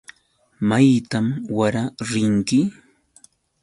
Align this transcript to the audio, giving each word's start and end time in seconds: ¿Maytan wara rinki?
¿Maytan 0.69 1.25
wara 1.57 1.83
rinki? 2.11 2.59